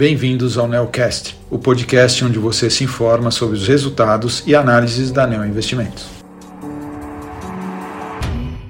Bem-vindos 0.00 0.56
ao 0.56 0.66
Neocast, 0.66 1.38
o 1.50 1.58
podcast 1.58 2.24
onde 2.24 2.38
você 2.38 2.70
se 2.70 2.82
informa 2.84 3.30
sobre 3.30 3.58
os 3.58 3.68
resultados 3.68 4.42
e 4.46 4.54
análises 4.54 5.10
da 5.10 5.26
Neo 5.26 5.44
Investimentos. 5.44 6.06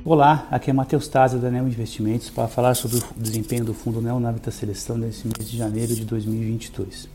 Olá, 0.04 0.48
aqui 0.50 0.70
é 0.70 0.72
Matheus 0.72 1.06
Taza 1.06 1.38
da 1.38 1.48
Neo 1.48 1.68
Investimentos 1.68 2.30
para 2.30 2.48
falar 2.48 2.74
sobre 2.74 2.96
o 2.96 3.02
desempenho 3.16 3.64
do 3.64 3.72
fundo 3.72 4.02
Neonavita 4.02 4.50
Seleção 4.50 4.98
nesse 4.98 5.24
mês 5.24 5.48
de 5.48 5.56
janeiro 5.56 5.94
de 5.94 6.04
2022. 6.04 7.08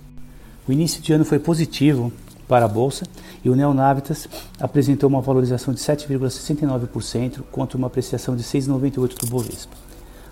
O 0.65 0.71
início 0.71 1.01
de 1.01 1.11
ano 1.11 1.25
foi 1.25 1.37
positivo 1.37 2.09
para 2.47 2.63
a 2.63 2.69
bolsa 2.69 3.05
e 3.43 3.49
o 3.49 3.55
Neonavitas 3.55 4.29
apresentou 4.57 5.09
uma 5.09 5.19
valorização 5.19 5.73
de 5.73 5.81
7,69% 5.81 7.41
contra 7.51 7.77
uma 7.77 7.87
apreciação 7.87 8.33
de 8.33 8.43
6,98% 8.43 9.19
do 9.19 9.27
Bovespa. 9.27 9.75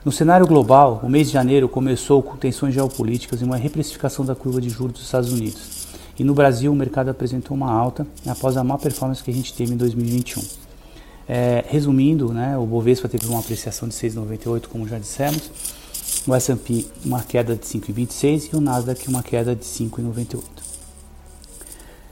No 0.06 0.12
cenário 0.12 0.46
global, 0.46 1.00
o 1.02 1.08
mês 1.08 1.28
de 1.28 1.34
janeiro 1.34 1.70
começou 1.70 2.22
com 2.22 2.36
tensões 2.36 2.74
geopolíticas 2.74 3.40
e 3.40 3.46
uma 3.46 3.56
reprecificação 3.56 4.26
da 4.26 4.36
curva 4.36 4.60
de 4.60 4.68
juros 4.68 4.96
dos 4.96 5.04
Estados 5.04 5.32
Unidos. 5.32 5.88
E 6.20 6.26
no 6.26 6.34
Brasil, 6.34 6.74
o 6.74 6.76
mercado 6.76 7.08
apresentou 7.08 7.56
uma 7.56 7.72
alta 7.72 8.06
após 8.28 8.58
a 8.58 8.66
má 8.66 8.78
performance 8.78 9.24
que 9.24 9.32
a 9.32 9.34
gente 9.34 9.54
teve 9.54 9.74
em 9.74 9.78
2021. 9.78 10.44
É, 11.26 11.64
resumindo, 11.70 12.34
né, 12.34 12.58
o 12.58 12.66
Bovespa 12.66 13.08
teve 13.08 13.28
uma 13.28 13.40
apreciação 13.40 13.88
de 13.88 13.96
6,98, 13.96 14.68
como 14.68 14.86
já 14.86 15.00
dissemos, 15.00 15.50
o 16.28 16.36
S&P 16.36 16.86
uma 17.06 17.22
queda 17.22 17.56
de 17.56 17.66
5,26 17.66 18.50
e 18.52 18.58
o 18.58 18.60
Nasdaq 18.60 19.08
uma 19.08 19.24
queda 19.24 19.56
de 19.56 19.64
5,98. 19.64 20.44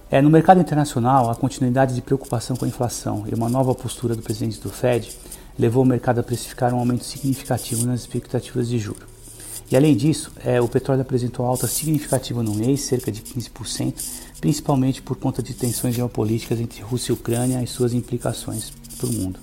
É, 0.10 0.22
no 0.22 0.30
mercado 0.30 0.62
internacional, 0.62 1.30
a 1.30 1.36
continuidade 1.36 1.94
de 1.94 2.02
preocupação 2.02 2.56
com 2.56 2.64
a 2.64 2.68
inflação 2.70 3.26
e 3.30 3.36
uma 3.36 3.50
nova 3.50 3.76
postura 3.76 4.16
do 4.16 4.22
presidente 4.22 4.62
do 4.62 4.70
Fed 4.70 5.12
levou 5.58 5.84
o 5.84 5.86
mercado 5.86 6.20
a 6.20 6.24
precificar 6.24 6.74
um 6.74 6.80
aumento 6.80 7.04
significativo 7.04 7.86
nas 7.86 8.02
expectativas 8.02 8.68
de 8.68 8.80
juro. 8.80 9.12
E 9.72 9.76
além 9.78 9.96
disso, 9.96 10.34
é, 10.44 10.60
o 10.60 10.68
petróleo 10.68 11.02
apresentou 11.02 11.46
alta 11.46 11.66
significativa 11.66 12.44
no 12.44 12.54
mês, 12.54 12.82
cerca 12.82 13.10
de 13.10 13.22
15%, 13.22 14.04
principalmente 14.42 15.02
por 15.02 15.16
conta 15.16 15.42
de 15.42 15.54
tensões 15.54 15.96
geopolíticas 15.96 16.60
entre 16.60 16.82
Rússia 16.82 17.12
e 17.12 17.16
Ucrânia 17.16 17.64
e 17.64 17.68
suas 17.68 17.94
implicações 17.94 18.74
para 18.98 19.08
o 19.08 19.14
mundo. 19.14 19.40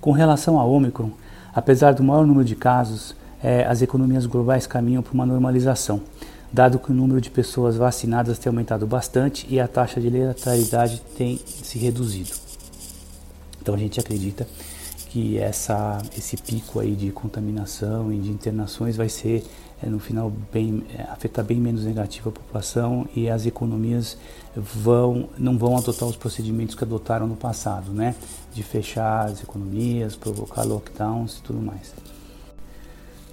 Com 0.00 0.12
relação 0.12 0.58
ao 0.58 0.70
Omicron, 0.70 1.10
apesar 1.54 1.92
do 1.92 2.02
maior 2.02 2.26
número 2.26 2.44
de 2.44 2.56
casos, 2.56 3.14
é, 3.42 3.66
as 3.66 3.82
economias 3.82 4.24
globais 4.24 4.66
caminham 4.66 5.02
para 5.02 5.12
uma 5.12 5.26
normalização, 5.26 6.00
dado 6.50 6.78
que 6.78 6.90
o 6.90 6.94
número 6.94 7.20
de 7.20 7.28
pessoas 7.28 7.76
vacinadas 7.76 8.38
tem 8.38 8.48
aumentado 8.48 8.86
bastante 8.86 9.46
e 9.50 9.60
a 9.60 9.68
taxa 9.68 10.00
de 10.00 10.08
letalidade 10.08 11.02
tem 11.18 11.38
se 11.44 11.78
reduzido. 11.78 12.45
Então 13.66 13.74
a 13.74 13.78
gente 13.78 13.98
acredita 13.98 14.46
que 15.08 15.38
essa, 15.38 16.00
esse 16.16 16.36
pico 16.36 16.78
aí 16.78 16.94
de 16.94 17.10
contaminação 17.10 18.12
e 18.12 18.18
de 18.20 18.30
internações 18.30 18.96
vai 18.96 19.08
ser 19.08 19.44
é, 19.82 19.88
no 19.88 19.98
final 19.98 20.32
bem 20.52 20.84
é, 20.96 21.02
afetar 21.10 21.44
bem 21.44 21.58
menos 21.58 21.84
negativo 21.84 22.28
a 22.28 22.32
população 22.32 23.08
e 23.12 23.28
as 23.28 23.44
economias 23.44 24.16
vão 24.54 25.28
não 25.36 25.58
vão 25.58 25.76
adotar 25.76 26.08
os 26.08 26.14
procedimentos 26.14 26.76
que 26.76 26.84
adotaram 26.84 27.26
no 27.26 27.34
passado, 27.34 27.90
né? 27.90 28.14
De 28.54 28.62
fechar 28.62 29.26
as 29.26 29.42
economias, 29.42 30.14
provocar 30.14 30.62
lockdowns 30.62 31.38
e 31.38 31.42
tudo 31.42 31.60
mais. 31.60 31.92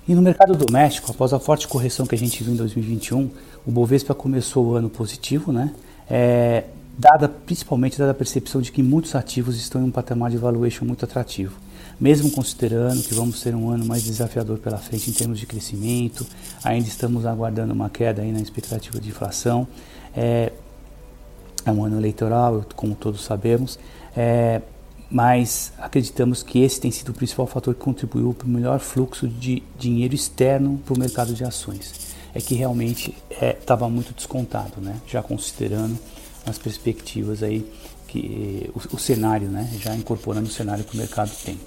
E 0.07 0.15
no 0.15 0.21
mercado 0.23 0.55
doméstico, 0.55 1.11
após 1.11 1.31
a 1.31 1.37
forte 1.37 1.67
correção 1.67 2.07
que 2.07 2.15
a 2.15 2.17
gente 2.17 2.43
viu 2.43 2.53
em 2.53 2.57
2021, 2.57 3.29
o 3.67 3.71
Bovespa 3.71 4.15
começou 4.15 4.65
o 4.65 4.73
ano 4.73 4.89
positivo, 4.89 5.51
né? 5.51 5.75
É, 6.09 6.63
dada 6.97 7.27
principalmente 7.27 7.97
dada 7.97 8.11
a 8.11 8.15
percepção 8.15 8.61
de 8.61 8.71
que 8.71 8.83
muitos 8.83 9.15
ativos 9.15 9.57
estão 9.57 9.81
em 9.81 9.85
um 9.85 9.91
patamar 9.91 10.29
de 10.29 10.37
valuation 10.37 10.85
muito 10.85 11.05
atrativo. 11.05 11.57
Mesmo 11.99 12.29
considerando 12.31 13.01
que 13.03 13.13
vamos 13.13 13.41
ter 13.41 13.55
um 13.55 13.69
ano 13.69 13.85
mais 13.85 14.03
desafiador 14.03 14.57
pela 14.59 14.77
frente 14.77 15.09
em 15.09 15.13
termos 15.13 15.39
de 15.39 15.45
crescimento, 15.45 16.25
ainda 16.63 16.87
estamos 16.87 17.25
aguardando 17.25 17.73
uma 17.73 17.89
queda 17.89 18.21
aí 18.21 18.31
na 18.31 18.39
expectativa 18.39 18.99
de 18.99 19.09
inflação. 19.09 19.67
É, 20.15 20.51
é 21.65 21.71
um 21.71 21.83
ano 21.83 21.97
eleitoral, 21.97 22.65
como 22.75 22.93
todos 22.93 23.23
sabemos, 23.23 23.79
é, 24.15 24.61
mas 25.09 25.71
acreditamos 25.77 26.43
que 26.43 26.59
esse 26.59 26.81
tem 26.81 26.91
sido 26.91 27.09
o 27.09 27.13
principal 27.13 27.47
fator 27.47 27.73
que 27.73 27.79
contribuiu 27.79 28.33
para 28.33 28.47
o 28.47 28.49
melhor 28.49 28.79
fluxo 28.79 29.27
de 29.27 29.63
dinheiro 29.77 30.13
externo 30.13 30.79
para 30.83 30.93
o 30.93 30.99
mercado 30.99 31.33
de 31.33 31.43
ações. 31.43 32.13
É 32.35 32.41
que 32.41 32.55
realmente 32.55 33.15
estava 33.29 33.85
é, 33.85 33.89
muito 33.89 34.13
descontado, 34.13 34.81
né? 34.81 34.99
já 35.07 35.21
considerando 35.21 35.97
as 36.45 36.57
perspectivas 36.57 37.43
aí 37.43 37.65
que 38.07 38.69
o, 38.75 38.95
o, 38.95 38.99
cenário, 38.99 39.47
né, 39.47 39.69
já 39.79 39.95
incorporando 39.95 40.47
o 40.47 40.51
cenário 40.51 40.83
que 40.83 40.93
o 40.93 40.97
mercado 40.97 41.31
tem. 41.43 41.59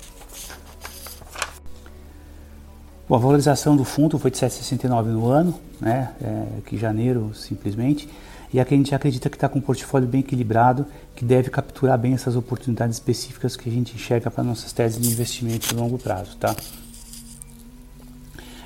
Bom, 3.09 3.17
a 3.17 3.19
valorização 3.19 3.77
do 3.77 3.85
fundo 3.85 4.19
foi 4.19 4.31
de 4.31 4.39
7,69 4.39 5.05
no 5.07 5.27
ano, 5.29 5.59
né, 5.81 6.13
é, 6.21 6.61
que 6.67 6.77
janeiro 6.77 7.33
simplesmente, 7.35 8.09
e 8.53 8.61
aqui 8.61 8.75
a 8.75 8.77
gente 8.77 8.95
acredita 8.95 9.29
que 9.29 9.37
está 9.37 9.49
com 9.49 9.59
um 9.59 9.63
portfólio 9.63 10.09
bem 10.09 10.21
equilibrado, 10.21 10.87
que 11.15 11.25
deve 11.25 11.51
capturar 11.51 11.99
bem 11.99 12.15
essas 12.15 12.37
oportunidades 12.37 12.97
específicas 12.97 13.57
que 13.57 13.69
a 13.69 13.73
gente 13.73 13.95
enxerga 13.95 14.31
para 14.31 14.45
nossas 14.45 14.73
teses 14.73 15.01
de 15.01 15.09
investimento 15.09 15.69
de 15.69 15.75
longo 15.75 15.99
prazo, 15.99 16.37
tá? 16.37 16.55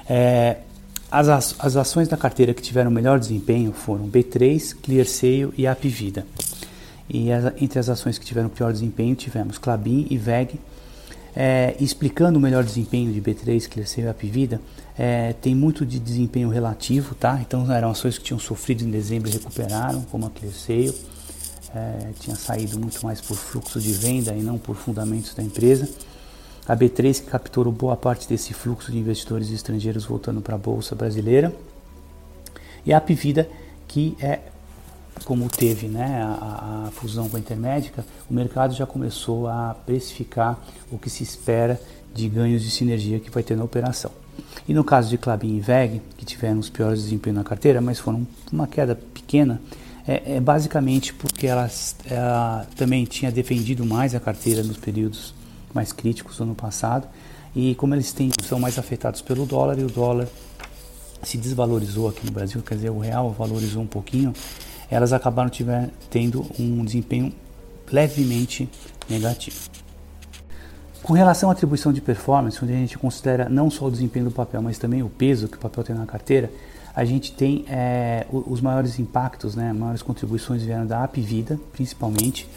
É, 0.09 0.59
as, 1.11 1.55
as 1.59 1.77
ações 1.77 2.09
da 2.09 2.17
carteira 2.17 2.55
que 2.55 2.63
tiveram 2.63 2.91
melhor 2.91 3.19
desempenho 3.19 3.73
foram 3.73 4.09
B3, 4.09 4.77
ClearSale 4.81 5.53
e 5.57 5.67
Apvida. 5.67 6.25
E 7.09 7.33
as, 7.33 7.53
entre 7.61 7.79
as 7.79 7.89
ações 7.89 8.19
que 8.19 8.25
tiveram 8.25 8.49
pior 8.49 8.73
desempenho 8.73 9.15
tivemos 9.17 9.59
Clabin 9.59 10.07
e 10.09 10.17
VEG. 10.17 10.61
É, 11.35 11.77
explicando 11.79 12.39
o 12.39 12.43
melhor 12.43 12.65
desempenho 12.65 13.13
de 13.13 13.21
B3, 13.21 13.69
ClearSale 13.69 14.07
e 14.07 14.11
Apvida, 14.11 14.61
é, 14.99 15.33
tem 15.33 15.55
muito 15.55 15.87
de 15.87 15.99
desempenho 15.99 16.49
relativo, 16.49 17.15
tá? 17.15 17.41
Então 17.41 17.71
eram 17.73 17.91
ações 17.91 18.19
que 18.19 18.25
tinham 18.25 18.39
sofrido 18.39 18.85
em 18.85 18.91
dezembro 18.91 19.29
e 19.29 19.33
recuperaram, 19.33 20.03
como 20.11 20.27
a 20.27 20.31
ClearSale. 20.31 20.95
É, 21.73 22.11
tinha 22.19 22.35
saído 22.35 22.81
muito 22.81 23.01
mais 23.05 23.21
por 23.21 23.37
fluxo 23.37 23.81
de 23.81 23.93
venda 23.93 24.35
e 24.35 24.43
não 24.43 24.59
por 24.59 24.75
fundamentos 24.75 25.33
da 25.35 25.43
empresa. 25.43 25.89
A 26.71 26.77
B3 26.77 27.25
que 27.25 27.29
capturou 27.29 27.73
boa 27.73 27.97
parte 27.97 28.29
desse 28.29 28.55
fluxo 28.55 28.93
de 28.93 28.99
investidores 28.99 29.51
estrangeiros 29.51 30.05
voltando 30.05 30.41
para 30.41 30.55
a 30.55 30.59
bolsa 30.59 30.95
brasileira. 30.95 31.53
E 32.87 32.93
a 32.93 32.99
Apvida 32.99 33.49
que 33.89 34.17
é 34.21 34.39
como 35.25 35.49
teve 35.49 35.89
né, 35.89 36.23
a, 36.23 36.87
a, 36.87 36.91
fusão 36.93 37.29
com 37.29 37.37
a 37.37 37.41
Intermédica, 37.41 38.07
o 38.31 38.33
mercado 38.33 38.73
já 38.73 38.87
começou 38.87 39.49
a 39.49 39.75
precificar 39.85 40.61
o 40.93 40.97
que 40.97 41.11
se 41.11 41.25
espera 41.25 41.79
de 42.15 42.29
ganhos 42.29 42.63
de 42.63 42.71
sinergia 42.71 43.19
que 43.19 43.31
vai 43.31 43.43
ter 43.43 43.57
na 43.57 43.65
operação. 43.65 44.13
E 44.69 44.73
no 44.73 44.85
caso 44.85 45.11
de 45.11 45.19
Clabin 45.19 45.57
e 45.57 45.61
VEG, 45.61 46.01
que 46.17 46.25
tiveram 46.25 46.61
os 46.61 46.71
piores 46.71 47.03
desempenhos 47.03 47.39
na 47.39 47.45
carteira, 47.45 47.81
mas 47.81 47.99
foram 47.99 48.25
uma 48.53 48.69
queda 48.69 48.95
pequena, 48.95 49.61
é, 50.07 50.37
é 50.37 50.41
basicamente 50.41 51.13
porque 51.15 51.49
ela 51.49 51.69
também 52.77 53.05
tinha 53.07 53.33
defendido 53.33 53.85
mais 53.85 54.15
a 54.15 54.21
carteira 54.21 54.63
nos 54.63 54.77
períodos 54.77 55.35
mais 55.75 55.93
críticos 55.93 56.37
do 56.37 56.45
ano 56.45 56.55
passado. 56.55 57.09
E 57.55 57.75
como 57.75 57.95
eles 57.95 58.13
têm, 58.13 58.31
são 58.45 58.61
mais 58.61 58.79
afetados 58.79 59.21
pelo 59.21 59.45
dólar 59.45 59.79
e 59.79 59.85
o 59.85 59.89
dólar 59.89 60.29
se 61.23 61.37
desvalorizou 61.37 62.09
aqui 62.09 62.25
no 62.25 62.33
Brasil, 62.33 62.63
quer 62.63 62.77
dizer, 62.77 62.91
o 62.91 62.99
real 62.99 63.31
valorizou 63.31 63.83
um 63.83 63.87
pouquinho, 63.87 64.33
elas 64.91 65.13
acabaram 65.13 65.51
tiver, 65.51 65.91
tendo 66.09 66.47
um 66.59 66.85
desempenho 66.85 67.33
levemente 67.91 68.69
negativo. 69.09 69.69
Com 71.03 71.13
relação 71.15 71.49
à 71.49 71.53
atribuição 71.53 71.93
de 71.93 72.01
performance, 72.01 72.63
onde 72.63 72.73
a 72.73 72.77
gente 72.77 72.99
considera 72.99 73.49
não 73.49 73.71
só 73.71 73.87
o 73.87 73.91
desempenho 73.91 74.27
do 74.27 74.31
papel, 74.31 74.63
mas 74.63 74.79
também 74.79 75.03
o 75.03 75.09
peso 75.09 75.49
que 75.49 75.57
o 75.57 75.61
papel 75.61 75.83
tem 75.83 75.97
na 75.97 76.07
carteira, 76.07 76.51
a 76.95 77.05
gente 77.05 77.33
tem 77.33 77.65
é, 77.69 78.27
os 78.31 78.61
maiores 78.61 78.99
impactos, 78.99 79.55
né, 79.55 79.73
maiores 79.73 80.03
contribuições 80.03 80.63
vieram 80.63 80.87
da 80.87 81.03
Apvida, 81.03 81.59
principalmente, 81.73 82.49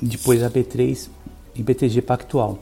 depois 0.00 0.42
a 0.42 0.50
B3 0.50 1.08
e 1.56 1.62
BTG 1.62 2.02
Pactual. 2.02 2.58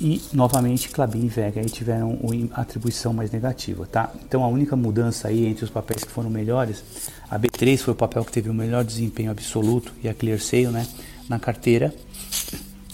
E 0.00 0.22
novamente 0.32 0.88
Clabin 0.90 1.24
e 1.24 1.28
Vega 1.28 1.60
aí 1.60 1.66
tiveram 1.66 2.18
atribuição 2.52 3.12
mais 3.12 3.32
negativa, 3.32 3.84
tá? 3.84 4.12
Então 4.24 4.44
a 4.44 4.48
única 4.48 4.76
mudança 4.76 5.26
aí 5.26 5.44
entre 5.46 5.64
os 5.64 5.70
papéis 5.70 6.04
que 6.04 6.10
foram 6.10 6.30
melhores, 6.30 6.84
a 7.28 7.36
B3 7.36 7.78
foi 7.78 7.94
o 7.94 7.96
papel 7.96 8.24
que 8.24 8.30
teve 8.30 8.48
o 8.48 8.54
melhor 8.54 8.84
desempenho 8.84 9.30
absoluto 9.30 9.92
e 10.02 10.08
a 10.08 10.14
ClearSale, 10.14 10.68
né, 10.68 10.86
na 11.28 11.40
carteira, 11.40 11.92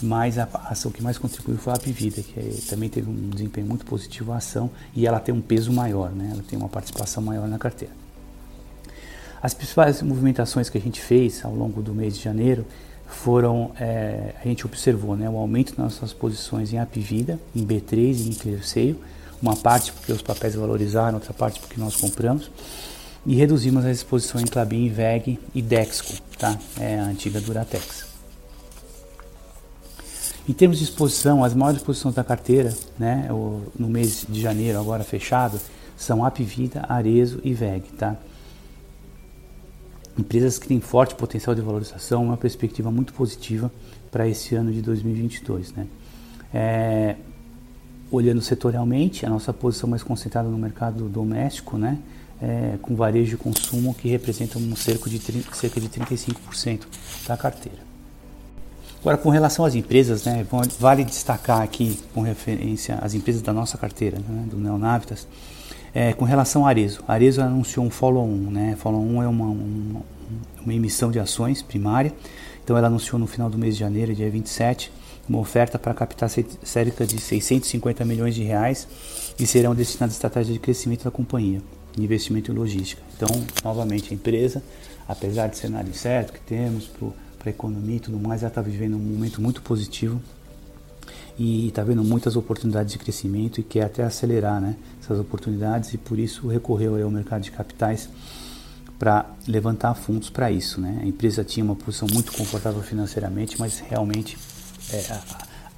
mas 0.01 0.39
a 0.39 0.49
ação 0.65 0.91
que 0.91 1.03
mais 1.03 1.19
contribuiu 1.19 1.59
foi 1.59 1.73
a 1.73 1.75
Apvida, 1.75 2.23
que 2.23 2.61
também 2.67 2.89
teve 2.89 3.07
um 3.07 3.29
desempenho 3.29 3.67
muito 3.67 3.85
positivo 3.85 4.31
a 4.31 4.37
ação 4.37 4.71
e 4.95 5.05
ela 5.05 5.19
tem 5.19 5.33
um 5.33 5.41
peso 5.41 5.71
maior, 5.71 6.11
né? 6.11 6.29
Ela 6.33 6.43
tem 6.43 6.57
uma 6.57 6.67
participação 6.67 7.23
maior 7.23 7.47
na 7.47 7.57
carteira. 7.57 7.93
As 9.41 9.53
principais 9.53 10.01
movimentações 10.01 10.69
que 10.69 10.77
a 10.77 10.81
gente 10.81 10.99
fez 10.99 11.45
ao 11.45 11.53
longo 11.53 11.81
do 11.81 11.93
mês 11.93 12.17
de 12.17 12.23
janeiro 12.23 12.65
foram, 13.07 13.71
é, 13.79 14.33
a 14.43 14.47
gente 14.47 14.65
observou 14.65 15.15
né, 15.15 15.29
o 15.29 15.37
aumento 15.37 15.69
nas 15.77 15.93
nossas 15.93 16.13
posições 16.13 16.73
em 16.73 16.79
Apvida, 16.79 17.39
em 17.55 17.65
B3 17.65 18.25
e 18.25 18.29
em 18.29 18.33
ClearSale, 18.33 18.99
uma 19.41 19.55
parte 19.55 19.91
porque 19.91 20.11
os 20.11 20.21
papéis 20.21 20.55
valorizaram, 20.55 21.15
outra 21.15 21.33
parte 21.33 21.59
porque 21.59 21.79
nós 21.79 21.95
compramos, 21.95 22.49
e 23.25 23.35
reduzimos 23.35 23.85
a 23.85 23.91
exposição 23.91 24.39
em 24.39 24.45
Clabin, 24.45 24.89
VEG 24.89 25.39
e 25.53 25.61
Dexco, 25.61 26.13
tá? 26.37 26.57
é 26.79 26.99
a 26.99 27.03
antiga 27.03 27.41
Duratex. 27.41 28.05
Em 30.47 30.53
termos 30.53 30.77
de 30.77 30.83
exposição, 30.83 31.43
as 31.43 31.55
maiores 31.55 31.81
exposições 31.81 32.13
da 32.13 32.23
carteira, 32.23 32.71
né, 32.99 33.27
no 33.77 33.87
mês 33.87 34.25
de 34.29 34.39
janeiro, 34.39 34.79
agora 34.79 35.03
fechado, 35.03 35.59
são 35.97 36.23
Apvida, 36.23 36.85
Arezo 36.87 37.39
e 37.43 37.51
VEG. 37.51 37.83
Tá? 37.97 38.15
Empresas 40.17 40.57
que 40.57 40.67
têm 40.67 40.79
forte 40.79 41.15
potencial 41.15 41.53
de 41.55 41.61
valorização, 41.61 42.23
uma 42.23 42.37
perspectiva 42.37 42.89
muito 42.89 43.13
positiva 43.13 43.71
para 44.09 44.27
esse 44.27 44.55
ano 44.55 44.71
de 44.71 44.81
2022. 44.81 45.73
Né? 45.73 45.87
É, 46.53 47.15
olhando 48.11 48.41
setorialmente, 48.41 49.25
a 49.25 49.29
nossa 49.29 49.51
posição 49.51 49.89
mais 49.89 50.03
concentrada 50.03 50.47
no 50.47 50.57
mercado 50.57 51.09
doméstico, 51.09 51.77
né, 51.77 51.99
é, 52.41 52.77
com 52.81 52.95
varejo 52.95 53.31
de 53.31 53.37
consumo 53.37 53.93
que 53.93 54.07
representa 54.07 54.57
um 54.57 54.75
cerca 54.75 55.09
de, 55.09 55.19
cerca 55.53 55.81
de 55.81 55.89
35% 55.89 56.81
da 57.27 57.35
carteira. 57.35 57.79
Agora, 59.01 59.17
com 59.17 59.29
relação 59.29 59.65
às 59.65 59.75
empresas, 59.75 60.23
né, 60.23 60.45
vale 60.79 61.03
destacar 61.03 61.61
aqui, 61.61 61.99
com 62.13 62.21
referência 62.21 62.95
às 62.95 63.13
empresas 63.13 63.41
da 63.41 63.53
nossa 63.53 63.77
carteira, 63.77 64.17
né, 64.17 64.45
do 64.49 64.57
Neonavitas, 64.57 65.27
é, 65.95 66.11
com 66.11 66.25
relação 66.25 66.65
a 66.65 66.69
Arezo. 66.69 67.01
A 67.07 67.13
Arezo 67.13 67.41
anunciou 67.41 67.85
um 67.85 67.89
follow-on. 67.89 68.51
Né? 68.51 68.75
Follow-on 68.77 69.23
é 69.23 69.27
uma, 69.29 69.45
uma, 69.45 70.01
uma, 70.61 70.73
emissão 70.73 71.09
de 71.09 71.19
ações 71.19 71.61
primária. 71.61 72.13
Então, 72.61 72.77
ela 72.77 72.87
anunciou 72.87 73.17
no 73.17 73.25
final 73.25 73.49
do 73.49 73.57
mês 73.57 73.75
de 73.75 73.79
janeiro, 73.79 74.13
dia 74.13 74.29
27, 74.29 74.91
uma 75.29 75.39
oferta 75.39 75.79
para 75.79 75.93
captar 75.93 76.29
cerca 76.29 77.05
de 77.05 77.19
650 77.19 78.03
milhões 78.03 78.35
de 78.35 78.43
reais 78.43 78.87
e 79.39 79.47
serão 79.47 79.73
destinados 79.73 80.15
à 80.15 80.17
estratégia 80.17 80.53
de 80.53 80.59
crescimento 80.59 81.05
da 81.05 81.11
companhia, 81.11 81.61
investimento 81.97 82.51
em 82.51 82.55
logística. 82.55 83.01
Então, 83.15 83.29
novamente, 83.63 84.11
a 84.11 84.15
empresa, 84.15 84.61
apesar 85.07 85.47
de 85.47 85.57
cenário 85.57 85.93
certo 85.93 86.33
que 86.33 86.41
temos 86.41 86.87
para 87.39 87.49
a 87.49 87.49
economia 87.49 87.95
e 87.95 87.99
tudo 87.99 88.19
mais, 88.19 88.41
ela 88.41 88.49
está 88.49 88.61
vivendo 88.61 88.95
um 88.95 88.99
momento 88.99 89.41
muito 89.41 89.61
positivo 89.61 90.19
e 91.37 91.67
está 91.67 91.83
vendo 91.83 92.03
muitas 92.03 92.35
oportunidades 92.35 92.93
de 92.93 92.99
crescimento 92.99 93.59
e 93.59 93.63
quer 93.63 93.83
até 93.83 94.03
acelerar 94.03 94.61
né, 94.61 94.75
essas 95.01 95.19
oportunidades 95.19 95.93
e 95.93 95.97
por 95.97 96.17
isso 96.17 96.47
recorreu 96.47 97.01
ao 97.03 97.11
mercado 97.11 97.41
de 97.41 97.51
capitais 97.51 98.09
para 98.97 99.25
levantar 99.47 99.93
fundos 99.95 100.29
para 100.29 100.49
isso. 100.49 100.79
Né? 100.79 100.99
A 101.03 101.05
empresa 101.05 101.43
tinha 101.43 101.63
uma 101.63 101.75
posição 101.75 102.07
muito 102.13 102.31
confortável 102.31 102.81
financeiramente, 102.81 103.59
mas 103.59 103.79
realmente 103.79 104.37
é, 104.91 105.05
a, 105.11 105.21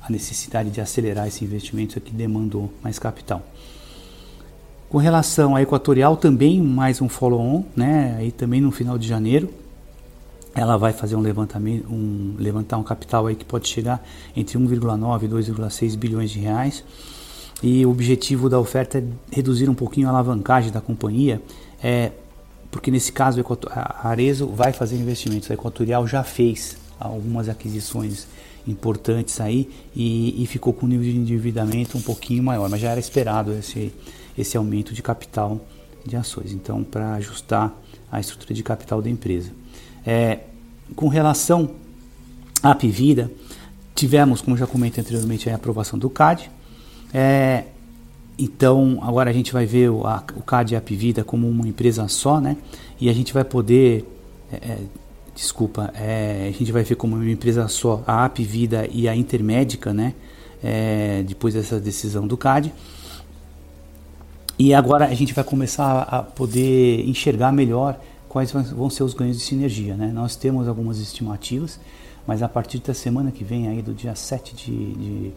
a, 0.04 0.10
necessidade 0.12 0.70
de 0.70 0.80
acelerar 0.80 1.28
esse 1.28 1.44
investimento 1.44 1.98
é 1.98 2.02
que 2.02 2.12
demandou 2.12 2.72
mais 2.84 3.00
capital. 3.00 3.44
Com 4.90 5.00
relação 5.00 5.56
à 5.56 5.62
Equatorial, 5.62 6.16
também 6.16 6.62
mais 6.62 7.02
um 7.02 7.10
follow-on, 7.10 7.66
né? 7.76 8.16
aí 8.18 8.32
também 8.32 8.62
no 8.62 8.72
final 8.72 8.98
de 8.98 9.08
janeiro, 9.08 9.52
ela 10.58 10.76
vai 10.76 10.92
fazer 10.92 11.16
um 11.16 11.20
levantamento, 11.20 11.88
um, 11.88 12.36
levantar 12.40 12.78
um 12.78 12.84
capital 12.84 13.28
aí 13.28 13.36
que 13.36 13.46
pode 13.46 13.68
chegar 13.68 14.04
entre 14.36 14.58
1,9 14.58 15.24
e 15.24 15.28
2,6 15.28 15.96
bilhões 15.96 16.32
de 16.32 16.40
reais. 16.40 16.84
E 17.62 17.86
o 17.86 17.92
objetivo 17.92 18.50
da 18.50 18.60
oferta 18.60 18.98
é 18.98 19.04
reduzir 19.32 19.70
um 19.70 19.76
pouquinho 19.76 20.08
a 20.08 20.10
alavancagem 20.10 20.72
da 20.72 20.82
companhia, 20.82 21.40
é, 21.82 22.12
porque 22.72 22.90
nesse 22.90 23.12
caso 23.12 23.44
a 23.70 24.10
Arezo 24.10 24.48
vai 24.48 24.74
fazer 24.74 24.96
investimentos. 24.96 25.50
A 25.52 25.54
Equatorial 25.54 26.08
já 26.08 26.24
fez 26.24 26.76
algumas 27.00 27.48
aquisições 27.50 28.28
importantes 28.68 29.40
aí 29.40 29.70
e, 29.96 30.42
e 30.42 30.48
ficou 30.48 30.74
com 30.74 30.88
um 30.88 30.90
nível 30.90 31.12
de 31.12 31.18
endividamento 31.18 31.98
um 31.98 32.02
pouquinho 32.02 32.44
maior, 32.44 32.68
mas 32.68 32.82
já 32.82 32.90
era 32.90 33.00
esperado 33.00 33.54
esse, 33.54 33.94
esse 34.36 34.58
aumento 34.58 34.92
de 34.92 35.04
capital 35.04 35.62
de 36.04 36.16
ações. 36.16 36.52
Então, 36.52 36.84
para 36.84 37.14
ajustar 37.14 37.76
a 38.12 38.20
estrutura 38.20 38.56
de 38.56 38.64
capital 38.64 39.04
da 39.04 39.10
empresa. 39.10 39.52
É, 40.08 40.40
com 40.96 41.10
relação 41.10 41.72
à 42.64 42.74
Pivida, 42.74 43.30
tivemos, 43.94 44.40
como 44.42 44.56
já 44.56 44.66
comentei 44.66 45.04
anteriormente, 45.04 45.50
a 45.50 45.56
aprovação 45.56 46.00
do 46.00 46.10
CAD. 46.10 46.50
É, 47.14 47.66
então, 48.40 49.00
agora 49.02 49.30
a 49.30 49.34
gente 49.34 49.52
vai 49.52 49.66
ver 49.66 49.90
o, 49.90 50.08
a, 50.08 50.24
o 50.38 50.42
CAD 50.42 50.74
e 50.74 50.78
a 50.78 50.82
Pivida 50.82 51.26
como 51.26 51.50
uma 51.50 51.68
empresa 51.68 52.08
só, 52.08 52.40
né? 52.40 52.56
E 53.02 53.10
a 53.10 53.14
gente 53.14 53.34
vai 53.34 53.44
poder, 53.44 54.06
é, 54.50 54.56
é 54.56 54.78
desculpa, 55.36 55.92
é, 55.94 56.48
a 56.48 56.58
gente 56.58 56.72
vai 56.72 56.84
ver 56.84 56.96
como 56.96 57.18
uma 57.18 57.30
empresa 57.30 57.68
só 57.68 58.02
a 58.08 58.24
Apvida 58.24 58.88
e 58.90 59.10
a 59.10 59.16
Intermédica, 59.16 59.94
né? 59.94 60.14
É, 60.64 61.22
depois 61.28 61.54
dessa 61.54 61.82
decisão 61.82 62.26
do 62.26 62.38
CAD. 62.38 62.74
E 64.58 64.74
agora 64.74 65.06
a 65.06 65.14
gente 65.14 65.34
vai 65.34 65.44
começar 65.44 66.04
a 66.04 66.24
poder 66.24 67.08
enxergar 67.08 67.52
melhor 67.52 68.00
quais 68.28 68.52
vão 68.52 68.90
ser 68.90 69.04
os 69.04 69.14
ganhos 69.14 69.38
de 69.38 69.44
sinergia. 69.44 69.96
Né? 69.96 70.12
Nós 70.14 70.36
temos 70.36 70.68
algumas 70.68 71.00
estimativas, 71.00 71.80
mas 72.26 72.44
a 72.44 72.50
partir 72.50 72.80
da 72.80 72.94
semana 72.94 73.32
que 73.32 73.44
vem, 73.44 73.68
aí 73.68 73.82
do 73.82 73.94
dia 73.94 74.16
7 74.16 74.56
de, 74.56 74.94
de, 74.94 75.32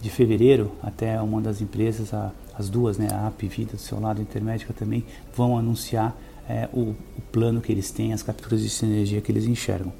de 0.00 0.10
fevereiro, 0.10 0.70
até 0.82 1.20
uma 1.20 1.40
das 1.40 1.60
empresas, 1.60 2.14
a, 2.14 2.32
as 2.56 2.68
duas, 2.68 2.98
né, 2.98 3.08
a 3.10 3.26
AP 3.26 3.42
Vida 3.42 3.72
do 3.72 3.80
seu 3.80 3.98
lado, 3.98 4.20
a 4.20 4.22
Intermédica 4.22 4.72
também, 4.72 5.04
vão 5.34 5.58
anunciar 5.58 6.16
é, 6.48 6.68
o, 6.72 6.80
o, 6.90 7.22
plano 7.32 7.60
que 7.60 7.72
eles 7.72 7.90
têm, 7.90 8.12
as 8.12 8.22
capturas 8.22 8.60
de 8.60 8.70
sinergia 8.70 9.20
que 9.20 9.30
eles 9.30 9.44
enxergam. 9.46 9.92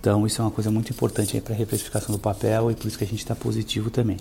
Então 0.00 0.26
isso 0.26 0.40
é 0.40 0.44
uma 0.44 0.50
coisa 0.50 0.70
muito 0.70 0.90
importante 0.90 1.40
para 1.40 1.54
a 1.54 1.56
reprecificação 1.56 2.14
do 2.14 2.18
papel 2.18 2.70
e 2.70 2.74
por 2.74 2.88
isso 2.88 2.98
que 2.98 3.04
a 3.04 3.06
gente 3.06 3.20
está 3.20 3.34
positivo 3.34 3.88
também. 3.90 4.16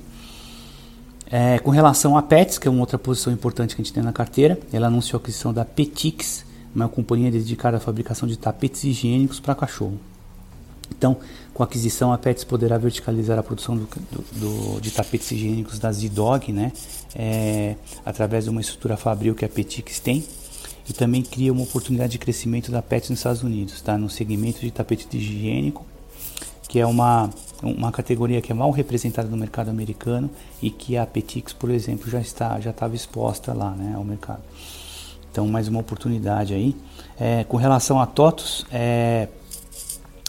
É, 1.29 1.59
com 1.59 1.71
relação 1.71 2.17
à 2.17 2.21
PETS, 2.21 2.57
que 2.57 2.67
é 2.67 2.71
uma 2.71 2.81
outra 2.81 2.99
posição 2.99 3.31
importante 3.31 3.73
que 3.75 3.81
a 3.81 3.83
gente 3.83 3.93
tem 3.93 4.03
na 4.03 4.11
carteira, 4.11 4.59
ela 4.71 4.87
anunciou 4.87 5.17
a 5.17 5.21
aquisição 5.21 5.53
da 5.53 5.63
Petix, 5.63 6.45
uma 6.73 6.89
companhia 6.89 7.31
dedicada 7.31 7.77
à 7.77 7.79
fabricação 7.79 8.27
de 8.27 8.37
tapetes 8.37 8.83
higiênicos 8.83 9.39
para 9.39 9.55
cachorro. 9.55 9.99
Então, 10.97 11.17
com 11.53 11.63
a 11.63 11.65
aquisição, 11.65 12.11
a 12.11 12.17
Pets 12.17 12.43
poderá 12.43 12.77
verticalizar 12.77 13.39
a 13.39 13.43
produção 13.43 13.77
do, 13.77 13.87
do, 14.11 14.39
do, 14.39 14.81
de 14.81 14.91
tapetes 14.91 15.31
higiênicos 15.31 15.79
da 15.79 15.91
Z-Dog, 15.91 16.51
né, 16.51 16.71
é, 17.15 17.75
através 18.05 18.43
de 18.43 18.49
uma 18.49 18.61
estrutura 18.61 18.97
fabril 18.97 19.33
que 19.33 19.45
a 19.45 19.49
Petix 19.49 19.99
tem, 19.99 20.23
e 20.87 20.93
também 20.93 21.21
cria 21.21 21.51
uma 21.51 21.63
oportunidade 21.63 22.13
de 22.13 22.17
crescimento 22.17 22.71
da 22.71 22.81
Pets 22.81 23.09
nos 23.09 23.19
Estados 23.19 23.41
Unidos, 23.41 23.81
tá, 23.81 23.97
no 23.97 24.09
segmento 24.09 24.59
de 24.59 24.71
tapete 24.71 25.07
higiênico, 25.17 25.85
que 26.67 26.79
é 26.79 26.85
uma, 26.85 27.29
uma 27.61 27.91
categoria 27.91 28.41
que 28.41 28.51
é 28.51 28.55
mal 28.55 28.71
representada 28.71 29.27
no 29.27 29.37
mercado 29.37 29.69
americano 29.69 30.29
e 30.61 30.69
que 30.69 30.97
a 30.97 31.05
Petix, 31.05 31.51
por 31.51 31.69
exemplo, 31.69 32.09
já 32.09 32.21
está 32.21 32.59
já 32.59 32.69
estava 32.71 32.95
exposta 32.95 33.53
lá, 33.53 33.71
né, 33.71 33.93
ao 33.95 34.03
mercado. 34.03 34.41
Então, 35.31 35.47
mais 35.47 35.69
uma 35.69 35.79
oportunidade 35.79 36.53
aí. 36.53 36.75
É, 37.17 37.45
com 37.45 37.55
relação 37.55 38.01
a 38.01 38.05
TOTOS, 38.05 38.65
é, 38.69 39.29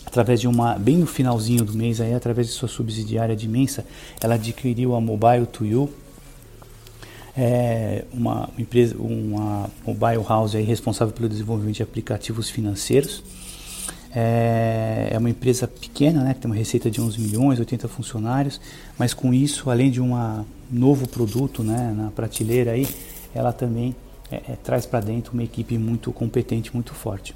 através 0.07 0.41
de 0.41 0.47
uma, 0.47 0.79
bem 0.79 0.97
no 0.97 1.07
finalzinho 1.07 1.65
do 1.65 1.75
mês, 1.75 2.01
aí, 2.01 2.15
através 2.15 2.47
de 2.47 2.53
sua 2.53 2.69
subsidiária 2.69 3.35
de 3.35 3.49
Mensa, 3.49 3.85
ela 4.21 4.37
adquiriu 4.37 4.95
a 4.95 5.01
Mobile 5.01 5.47
to 5.47 5.67
You, 5.67 5.91
é 7.37 8.05
uma 8.13 8.51
empresa, 8.59 8.95
uma 8.99 9.71
mobile 9.87 10.23
house 10.29 10.55
aí 10.55 10.63
responsável 10.63 11.15
pelo 11.15 11.29
desenvolvimento 11.31 11.77
de 11.77 11.83
aplicativos 11.83 12.51
financeiros. 12.51 13.25
É, 14.15 15.09
é 15.11 15.19
uma 15.19 15.31
empresa 15.31 15.67
pequena, 15.67 16.23
né, 16.23 16.35
que 16.35 16.41
tem 16.41 16.51
uma 16.51 16.57
receita 16.57 16.91
de 16.91 17.01
11 17.01 17.19
milhões, 17.19 17.59
80 17.59 17.89
funcionários, 17.89 18.61
mas 18.99 19.15
com 19.15 19.33
isso, 19.33 19.71
além 19.71 19.91
de 19.91 20.01
um 20.01 20.13
novo 20.71 21.09
produto 21.09 21.65
né, 21.65 21.95
na 21.97 22.11
prateleira 22.11 22.73
aí, 22.73 22.87
ela 23.35 23.53
também 23.53 23.97
é, 24.33 24.53
é, 24.53 24.57
traz 24.57 24.87
para 24.87 25.01
dentro 25.01 25.35
uma 25.35 25.45
equipe 25.45 25.77
muito 25.77 26.11
competente, 26.11 26.73
muito 26.73 26.95
forte. 26.95 27.35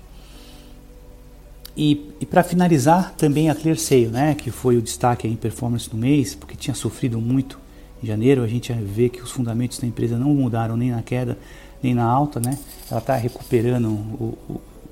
E, 1.76 2.10
e 2.18 2.24
para 2.24 2.42
finalizar, 2.42 3.14
também 3.14 3.50
a 3.50 3.54
ClearSale, 3.54 4.06
né, 4.06 4.34
que 4.34 4.50
foi 4.50 4.78
o 4.78 4.82
destaque 4.82 5.28
em 5.28 5.36
performance 5.36 5.90
do 5.90 5.96
mês, 5.96 6.34
porque 6.34 6.56
tinha 6.56 6.74
sofrido 6.74 7.20
muito 7.20 7.58
em 8.02 8.06
janeiro. 8.06 8.42
A 8.42 8.46
gente 8.46 8.72
vê 8.72 9.10
que 9.10 9.20
os 9.20 9.30
fundamentos 9.30 9.78
da 9.78 9.86
empresa 9.86 10.16
não 10.16 10.34
mudaram 10.34 10.74
nem 10.74 10.90
na 10.90 11.02
queda 11.02 11.36
nem 11.82 11.94
na 11.94 12.04
alta. 12.04 12.40
Né? 12.40 12.58
Ela 12.90 13.00
está 13.00 13.14
recuperando 13.14 13.88
o, 13.88 14.38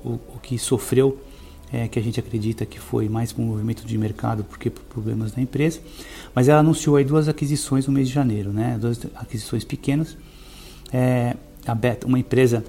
o, 0.03 0.09
o, 0.35 0.39
que 0.43 0.59
sofreu, 0.59 1.19
é, 1.73 1.87
que 1.87 1.97
a 1.97 2.01
gente 2.03 2.19
acredita 2.19 2.67
que 2.67 2.79
foi 2.79 3.09
mais 3.09 3.33
por 3.33 3.41
um 3.41 3.45
movimento 3.45 3.83
de 3.83 3.97
mercado 3.97 4.43
porque 4.43 4.69
por 4.69 4.83
problemas 4.83 5.31
da 5.31 5.41
empresa. 5.41 5.79
Mas 6.35 6.47
ela 6.47 6.59
anunciou 6.59 6.97
aí 6.97 7.03
duas 7.03 7.27
aquisições 7.27 7.87
no 7.87 7.93
mês 7.93 8.07
de 8.07 8.13
janeiro, 8.13 8.53
né? 8.53 8.77
duas 8.79 8.99
aquisições 9.15 9.63
pequenas. 9.63 10.15
É, 10.93 11.35
beta, 11.73 12.05
uma 12.05 12.19
empresa 12.19 12.63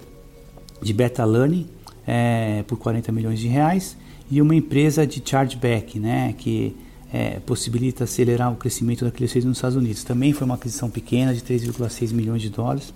de 0.81 0.93
beta 0.93 1.25
learning 1.25 1.67
é, 2.07 2.63
por 2.67 2.79
40 2.79 3.11
milhões 3.13 3.39
de 3.39 3.49
reais 3.49 3.97
e 4.31 4.41
uma 4.41 4.55
empresa 4.55 5.07
de 5.07 5.23
chargeback, 5.25 5.99
né, 5.99 6.35
que 6.39 6.77
é, 7.13 7.41
possibilita 7.41 8.05
acelerar 8.05 8.53
o 8.53 8.57
crescimento 8.57 9.01
da 9.01 9.07
liquidez 9.07 9.45
nos 9.45 9.59
Estados 9.59 9.77
Unidos. 9.77 10.05
Também 10.05 10.33
foi 10.33 10.45
uma 10.45 10.55
aquisição 10.55 10.91
pequena 10.91 11.35
de 11.35 11.41
3,6 11.41 12.13
milhões 12.13 12.43
de 12.43 12.51
dólares, 12.51 12.93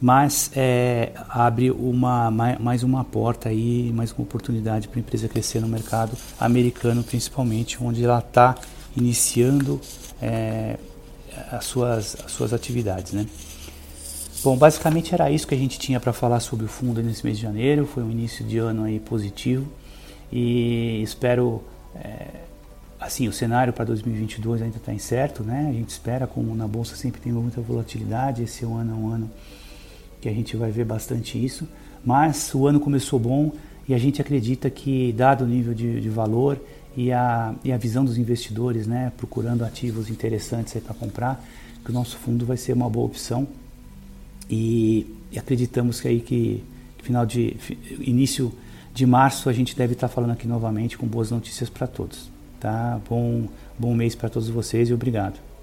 mas 0.00 0.50
é, 0.54 1.12
abre 1.28 1.70
uma, 1.70 2.30
mais 2.30 2.82
uma 2.82 3.04
porta 3.04 3.48
aí, 3.48 3.92
mais 3.94 4.12
uma 4.12 4.22
oportunidade 4.22 4.88
para 4.88 4.98
a 4.98 5.00
empresa 5.00 5.28
crescer 5.28 5.60
no 5.60 5.68
mercado 5.68 6.16
americano, 6.38 7.02
principalmente, 7.02 7.78
onde 7.82 8.04
ela 8.04 8.18
está 8.18 8.54
iniciando 8.96 9.80
é, 10.20 10.76
as, 11.50 11.64
suas, 11.64 12.16
as 12.24 12.32
suas 12.32 12.52
atividades, 12.52 13.12
né. 13.12 13.26
Bom, 14.44 14.58
basicamente 14.58 15.14
era 15.14 15.30
isso 15.30 15.46
que 15.46 15.54
a 15.54 15.58
gente 15.58 15.78
tinha 15.78 15.98
para 15.98 16.12
falar 16.12 16.38
sobre 16.38 16.66
o 16.66 16.68
fundo 16.68 17.02
nesse 17.02 17.24
mês 17.24 17.38
de 17.38 17.42
janeiro. 17.42 17.86
Foi 17.86 18.02
um 18.02 18.10
início 18.10 18.44
de 18.44 18.58
ano 18.58 18.84
aí 18.84 19.00
positivo 19.00 19.66
e 20.30 21.00
espero 21.02 21.62
é, 21.96 22.26
assim, 23.00 23.26
o 23.26 23.32
cenário 23.32 23.72
para 23.72 23.86
2022 23.86 24.60
ainda 24.60 24.76
está 24.76 24.92
incerto, 24.92 25.42
né? 25.42 25.68
A 25.70 25.72
gente 25.72 25.88
espera, 25.88 26.26
como 26.26 26.54
na 26.54 26.68
bolsa 26.68 26.94
sempre 26.94 27.22
tem 27.22 27.32
muita 27.32 27.62
volatilidade, 27.62 28.42
esse 28.42 28.66
ano 28.66 28.92
é 28.92 28.94
um 28.94 29.08
ano 29.08 29.30
que 30.20 30.28
a 30.28 30.32
gente 30.34 30.58
vai 30.58 30.70
ver 30.70 30.84
bastante 30.84 31.42
isso. 31.42 31.66
Mas 32.04 32.54
o 32.54 32.66
ano 32.66 32.78
começou 32.78 33.18
bom 33.18 33.50
e 33.88 33.94
a 33.94 33.98
gente 33.98 34.20
acredita 34.20 34.68
que, 34.68 35.10
dado 35.14 35.44
o 35.44 35.46
nível 35.46 35.72
de, 35.72 36.02
de 36.02 36.10
valor 36.10 36.60
e 36.94 37.10
a, 37.10 37.54
e 37.64 37.72
a 37.72 37.78
visão 37.78 38.04
dos 38.04 38.18
investidores, 38.18 38.86
né, 38.86 39.10
procurando 39.16 39.64
ativos 39.64 40.10
interessantes 40.10 40.74
para 40.82 40.92
comprar, 40.92 41.42
que 41.82 41.90
o 41.90 41.94
nosso 41.94 42.18
fundo 42.18 42.44
vai 42.44 42.58
ser 42.58 42.74
uma 42.74 42.90
boa 42.90 43.06
opção. 43.06 43.48
E, 44.48 45.06
e 45.32 45.38
acreditamos 45.38 46.00
que 46.00 46.08
aí 46.08 46.20
que, 46.20 46.62
final 47.02 47.24
de 47.26 47.56
início 48.00 48.52
de 48.92 49.06
março 49.06 49.48
a 49.48 49.52
gente 49.52 49.76
deve 49.76 49.94
estar 49.94 50.08
falando 50.08 50.30
aqui 50.30 50.46
novamente 50.46 50.96
com 50.96 51.06
boas 51.06 51.30
notícias 51.30 51.68
para 51.68 51.86
todos. 51.86 52.30
Tá? 52.60 53.00
Bom, 53.08 53.48
bom 53.78 53.94
mês 53.94 54.14
para 54.14 54.28
todos 54.28 54.48
vocês 54.48 54.88
e 54.88 54.94
obrigado. 54.94 55.53